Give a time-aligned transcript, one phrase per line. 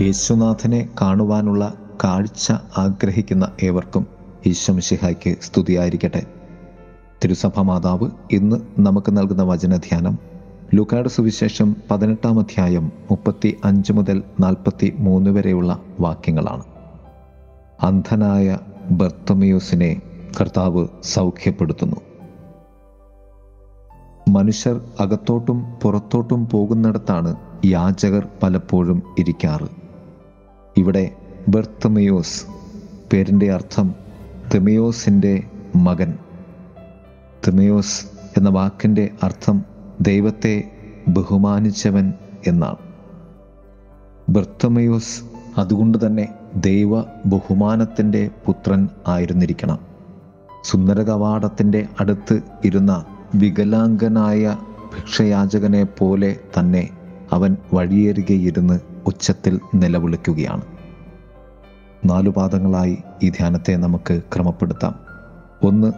[0.00, 1.74] യേശുനാഥനെ കാണുവാനുള്ള
[2.04, 4.06] കാഴ്ച ആഗ്രഹിക്കുന്ന ഏവർക്കും
[4.46, 6.22] ഈശ്വംശിഹായ്ക്ക് സ്തുതിയായിരിക്കട്ടെ.
[7.24, 10.18] തിരുസഭ മാതാവ് ഇന്ന് നമുക്ക് നൽകുന്ന വചനധ്യാനം
[10.74, 16.64] ലുക്കാട് സുവിശേഷം പതിനെട്ടാം അധ്യായം മുപ്പത്തി അഞ്ച് മുതൽ നാൽപ്പത്തി മൂന്ന് വരെയുള്ള വാക്യങ്ങളാണ്.
[17.82, 18.58] അന്ധനായ
[18.90, 20.02] ബർത്തമിയോസിനെ
[20.40, 21.96] കർത്താവ് സൗഖ്യപ്പെടുത്തുന്നു.
[24.28, 29.79] മനുഷ്യർ അകത്തോട്ടും പുറത്തോട്ടും പോകുന്നിടത്താണ് യാചകർ പലപ്പോഴും ഇരിക്കാറ്.
[30.80, 31.10] ഇവിടെ
[31.48, 32.44] ബർത്തമിയോസ്
[33.12, 33.94] പേരിന്റെ അർത്ഥം
[34.54, 35.42] തെമയോസിന്റെ
[35.76, 36.14] മകൻ.
[37.48, 38.04] തെമയോസ്
[38.36, 39.64] എന്ന വാക്കിന്റെ അർത്ഥം
[40.00, 40.70] ദൈവത്തെ
[41.08, 42.12] ബഹുമാനിച്ചവൻ
[42.46, 42.76] എന്നാണ്.
[44.28, 45.20] ബർത്തമയോസ്
[45.60, 49.78] അതുകൊണ്ട് തന്നെ ദൈവ ബഹുമാനത്തിന്റെ പുത്രൻ ആയിരുന്നിരിക്കണം.
[50.64, 53.04] സുന്ദര കവാടത്തിന്റെ അടുത്ത് ഇരുന്ന
[53.34, 54.56] വികലാംഗനായ
[54.96, 56.88] ഭിക്ഷയാചകനെ പോലെ തന്നെ
[57.32, 60.62] അവൻ വഴിയേറുകയിരുന്ന് ഉച്ചത്തിൽ നിലവിളിക്കുകയാണ്.
[62.04, 64.94] നാലു പാദങ്ങളായി ഈ ധ്യാനത്തെ നമുക്ക് ക്രമപ്പെടുത്താം.
[65.62, 65.92] ഒന്ന്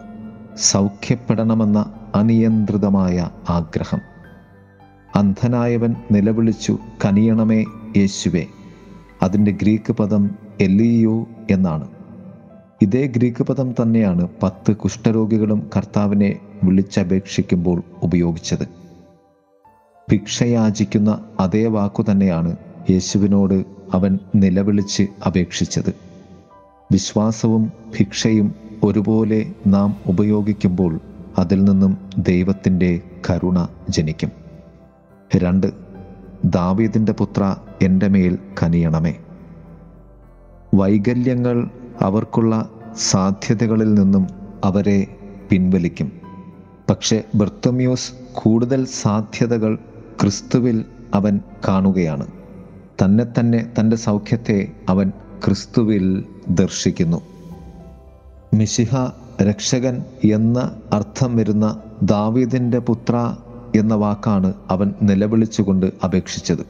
[0.57, 3.99] സൗഖ്യപ്പെടണമെന്ന അനിയന്ത്രിതമായ ആഗ്രഹം.
[5.15, 7.63] അന്ധനായവൻ നിലവിളിച്ചു കനിയണമേ
[7.97, 8.45] യേശുവേ.
[9.23, 10.29] അതിന്റെ ഗ്രീക്ക് പദം
[10.61, 11.87] എലിയോ എന്നാണ്.
[12.81, 18.67] ഇതേ ഗ്രീക്ക് പദം തന്നെയാണ് പത്ത് കുഷ്ഠരോഗികളും കർത്താവിനെ വിളിച്ചപേക്ഷിക്കുമ്പോൾ ഉപയോഗിച്ചത്.
[20.11, 22.55] ഭിക്ഷയാചിക്കുന്ന അതേ വാക്കു തന്നെയാണ്
[22.89, 25.93] യേശുവിനോട് അവൻ നിലവിളിച്ച് അപേക്ഷിച്ചത്.
[26.91, 30.99] വിശ്വാസവും ഭിക്ഷയും ഒരുപോലെ നാം ഉപയോഗിക്കുമ്പോൾ
[31.37, 34.31] അതിൽ നിന്നും ദൈവത്തിന്റെ കരുണ ജനിക്കും.
[35.35, 35.67] രണ്ട്
[36.45, 39.15] ദാവീദിന്റെ പുത്ര എന്റെ മേൽ കനിയണമേ.
[40.75, 41.69] വൈകല്യങ്ങൾ
[42.01, 44.27] അവർക്കുള്ള സാധ്യതകളിൽ നിന്നും
[44.63, 45.07] അവരെ
[45.49, 46.11] പിൻവലിക്കും.
[46.89, 49.77] പക്ഷെ ബർത്തമ്യൂസ് കൂടുതൽ സാധ്യതകൾ
[50.21, 52.27] ക്രിസ്തുവിൽ അവൻ കാണുകയാണ്.
[53.01, 55.11] തന്നെ തന്നെ തന്റെ സൗഖ്യത്തെ അവൻ
[55.45, 57.21] ക്രിസ്തുവിൽ ദർശിക്കുന്നു.
[58.53, 58.95] മിശിഹ
[59.41, 63.35] രക്ഷകൻ എന്ന അർത്ഥം വരുന്ന ദാവീദിന്റെ പുത്ര
[63.75, 66.65] എന്ന വാക്കാണ് അവൻ നിലവിളിച്ചുകൊണ്ട് അപേക്ഷിച്ചത്.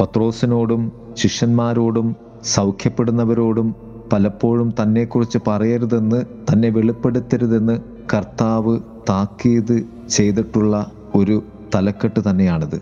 [0.00, 3.74] പത്രോസിനോടും ശിഷ്യന്മാരോടും സൗഖ്യപ്പെടുന്നവരോടും
[4.12, 7.80] പലപ്പോഴും തന്നെക്കുറിച്ച് പറയരുതെന്ന് തന്നെ വെളിപ്പെടുത്തരുതെന്ന്
[8.14, 8.78] കർത്താവ്
[9.08, 11.42] താക്കീത് ചെയ്തിട്ടുള്ള ഒരു
[11.74, 12.80] തലക്കെട്ട് തന്നെയാണിത്.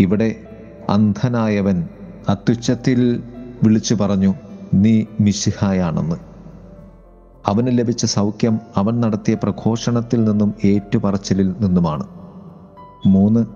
[0.00, 0.43] ഇവിടെ
[0.90, 1.88] അന്ധനായവൻ
[2.28, 3.22] അത്യുച്ചത്തിൽ
[3.62, 4.34] വിളിച്ചു പറഞ്ഞു
[4.74, 6.16] നീ മിശിഹായാണെന്ന്.
[7.46, 12.06] അവന് ലഭിച്ച സൗഖ്യം അവൻ നടത്തിയ പ്രഘോഷണത്തിൽ നിന്നും ഏറ്റുപറച്ചിലിൽ നിന്നുമാണ്.
[13.06, 13.46] മൂന്ന്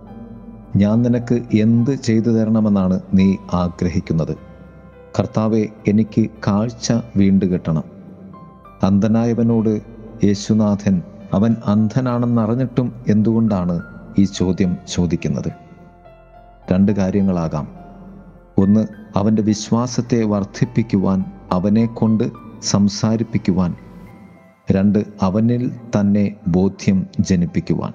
[0.76, 4.36] ഞാൻ നിനക്ക് എന്ത് ചെയ്തു തരണമെന്നാണ് നീ ആഗ്രഹിക്കുന്നത്.
[5.18, 7.84] കർത്താവെ എനിക്ക് കാഴ്ച വീണ്ടു കിട്ടണം.
[8.82, 9.82] അന്ധനായവനോട്
[10.24, 11.02] യേശുനാഥൻ
[11.32, 13.82] അവൻ അന്ധനാണെന്നറിഞ്ഞിട്ടും എന്തുകൊണ്ടാണ്
[14.18, 15.67] ഈ ചോദ്യം ചോദിക്കുന്നത്?
[16.72, 17.68] രണ്ട് കാര്യങ്ങളാകാം.
[18.58, 18.86] ഒന്ന്
[19.16, 22.30] അവന്റെ വിശ്വാസത്തെ വർദ്ധിപ്പിക്കുവാൻ അവനെ കൊണ്ട്
[22.62, 23.74] സംസാരിപ്പിക്കുവാൻ.
[24.72, 25.70] രണ്ട് അവനിൽ
[26.00, 27.92] തന്നെ ബോധ്യം ജനിപ്പിക്കുവാൻ.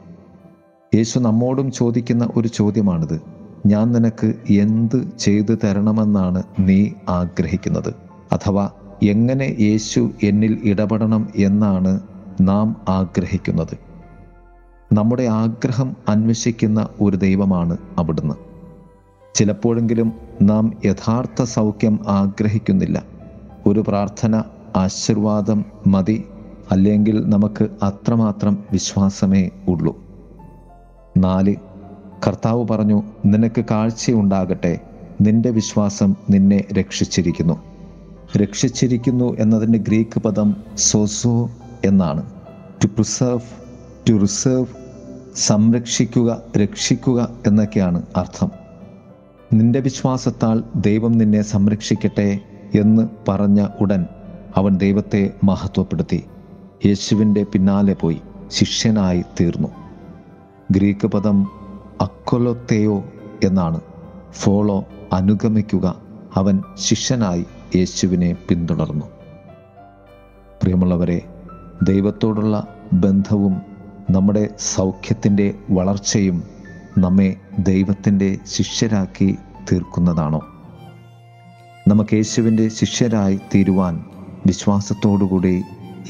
[0.96, 3.22] യേശു നമ്മോടും ചോദിക്കുന്ന ഒരു ചോദ്യമാണിത്.
[3.66, 7.94] ഞാൻ നിനക്ക് എന്ത് ചെയ്തു തരണമെന്നാണ് നീ ആഗ്രഹിക്കുന്നത്?
[8.32, 8.70] അഥവാ
[9.04, 12.00] എങ്ങനെ യേശു എന്നിൽ ഇടപെടണം എന്നാണ്
[12.42, 13.78] നാം ആഗ്രഹിക്കുന്നത്?
[14.94, 18.53] നമ്മുടെ ആഗ്രഹം അന്വേഷിക്കുന്ന ഒരു ദൈവമാണ് അവിടുന്ന്.
[19.34, 23.04] ചിലപ്പോഴെങ്കിലും നാം യഥാർത്ഥ സൗഖ്യം ആഗ്രഹിക്കുന്നില്ല.
[23.68, 24.44] ഒരു പ്രാർത്ഥന
[24.76, 26.24] ആശീർവാദം മതി
[26.72, 30.02] അല്ലെങ്കിൽ നമുക്ക് അത്രമാത്രം വിശ്വാസമേ ഉള്ളൂ.
[31.18, 31.56] നാല്
[32.28, 34.80] കർത്താവ് പറഞ്ഞു നിനക്ക് കാഴ്ചയുണ്ടാകട്ടെ
[35.22, 37.64] നിന്റെ വിശ്വാസം നിന്നെ രക്ഷിച്ചിരിക്കുന്നു.
[38.38, 41.52] രക്ഷിച്ചിരിക്കുന്നു എന്നതിന്റെ ഗ്രീക്ക് പദം സോസോ
[41.86, 42.26] എന്നാണ്.
[42.84, 43.42] ടു പ്രിസേർവ്
[44.10, 44.66] ടു റിസേർവ്
[45.36, 48.63] സംരക്ഷിക്കുക രക്ഷിക്കുക എന്നൊക്കെയാണ് അർത്ഥം.
[49.54, 52.40] നിന്റെ വിശ്വാസത്താൽ ദൈവം നിന്നെ സംരക്ഷിക്കട്ടെ
[52.80, 54.06] എന്ന് പറഞ്ഞ ഉടൻ
[54.56, 56.26] അവൻ ദൈവത്തെ മഹത്വപ്പെടുത്തി.
[56.86, 59.68] യേശുവിന്റെ പിന്നാലെ പോയി ശിഷ്യനായി തീർന്നു.
[60.72, 61.44] ഗ്രീക്ക് പദം
[62.02, 63.04] അക്കൊലൊത്തേയോ
[63.44, 63.82] എന്നാണ്.
[64.32, 66.02] ഫോളോ അനുഗമിക്കുക
[66.36, 69.06] അവൻ ശിഷ്യനായി യേശുവിനെ പിന്തുടർന്നു.
[70.62, 71.22] പ്രിയമുള്ളവരെ
[71.84, 73.62] ദൈവത്തോടുള്ള ബന്ധവും
[74.10, 76.53] നമ്മുടെ സൗഖ്യത്തിന്റെ വളർച്ചയും
[76.98, 79.38] നമ്മെ ദൈവത്തിന്റെ ശിഷ്യരാക്കി
[79.72, 80.42] തീർക്കുന്നതാണോ?
[81.88, 84.04] നമുക്ക് യേശുവിന്റെ ശിഷ്യരായി തീരുവാൻ
[84.46, 85.62] വിശ്വാസത്തോടുകൂടി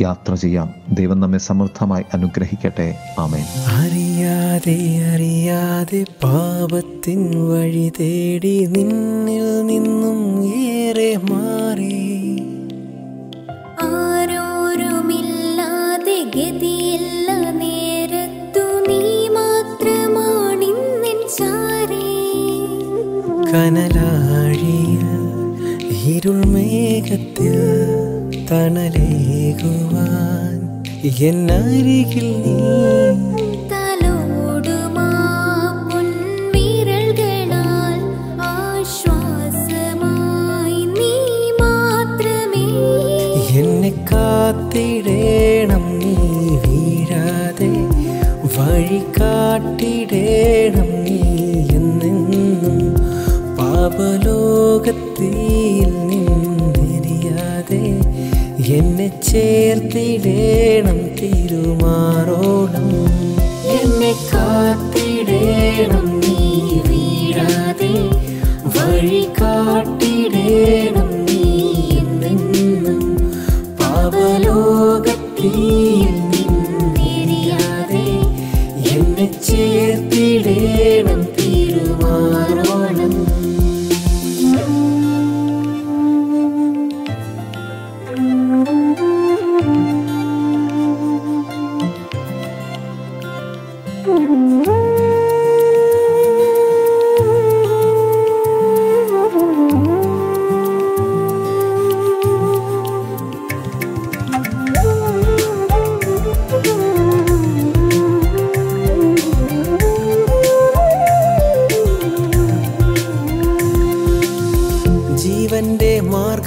[0.02, 0.70] യാത്ര ചെയ്യാം.
[0.94, 2.96] ദൈവം നമ്മെ സമൃദ്ധമായി അനുഗ്രഹിക്കട്ടെ.
[3.20, 3.46] ആമേൻ.
[3.66, 11.53] അറിയാതെ അറിയാതെ പാപത്തിൻ വഴി തേടി നിന്നിൽ നിന്നും ഏറെ മാറി
[28.54, 30.52] തണലേകുവാൻ
[31.28, 32.58] എന്നരികിൽ നീ.
[43.60, 46.14] എന്നെ കാത്തിടേണം നീ
[46.64, 47.72] വീഴാതെ
[48.56, 51.18] വഴി കാട്ടിടേണം നീ
[51.78, 52.80] എന്നെന്നും
[53.60, 55.36] പാപലോകത്തിൽ
[58.76, 62.90] എന്നെ ചേർത്തിടേണം തിരുമാറോണം.
[63.66, 67.94] എന്നെ കാത്തിടേണം നീ വീഴാതെ.
[68.66, 71.44] വഴി കാട്ടിടേണം നീ
[72.00, 73.04] എന്നെന്നും.
[78.94, 81.23] എന്നെ ചേർത്തിടേണം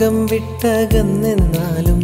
[0.06, 2.02] മാർഗം വിട്ടകന്നെന്നാലും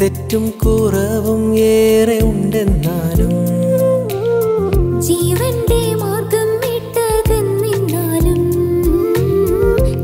[0.00, 3.32] തെറ്റും കുറവും ഏറെ ഉണ്ടെന്നാലും
[5.06, 8.40] ജീവന്റെ മാർഗം വിട്ടകന്നിന്നാലും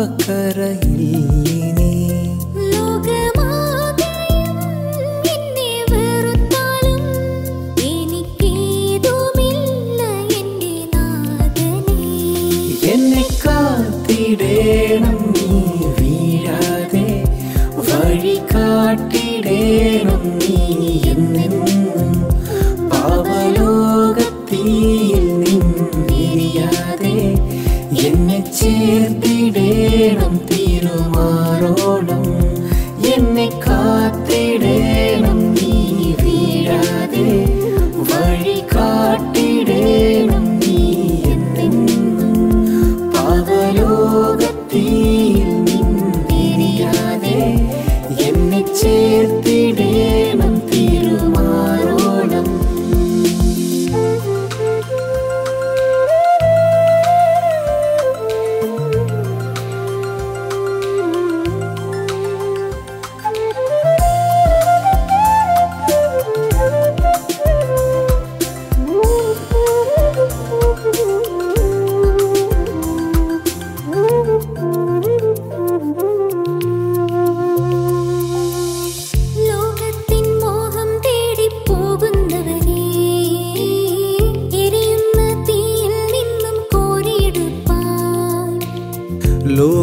[18.53, 20.55] വഴി കാട്ടിടേണം നീ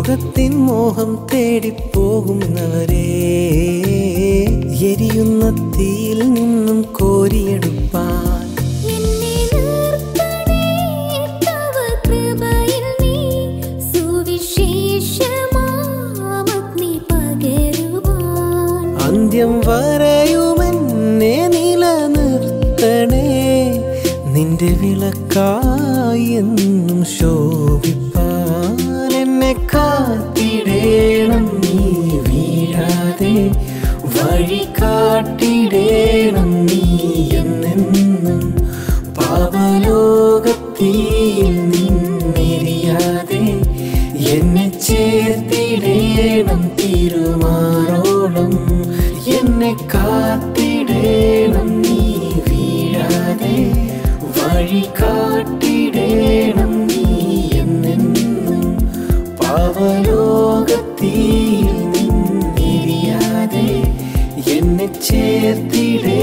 [0.08, 3.00] ലോകത്തിൻ മോഹം തേടിപ്പോകുന്നവരെ
[4.90, 5.42] എരിയുന്ന
[5.76, 8.44] തീയിൽ നിന്നും കോരിയെടുപ്പാൻ.
[19.06, 23.26] അന്ത്യം വരയുമെന്നെ നിലനിർത്തണേ
[24.34, 27.76] നിന്റെ വിളക്കായി എന്നും ശോഭിപ്പാൻ.
[27.90, 28.07] എന്നെ
[30.50, 31.78] കാത്തിടേണം നീ
[32.26, 33.32] വീഴാതെ
[34.14, 36.80] വഴി കാട്ടിടേണം നീ
[37.40, 38.40] എന്നെന്നും
[39.18, 40.96] പാപലോകത്തിൽ
[41.74, 43.42] നിന്നെറിയാതെ
[44.34, 48.54] എന്നെ ചേർത്തിടേണം തിരുമാറോളം.
[49.38, 51.98] എന്നെ കാത്തിടേണം നീ
[52.48, 53.56] വീഴാതെ
[54.38, 56.27] വഴി കാട്ടിടേണം
[65.08, 66.17] ചേർത്തിടേ.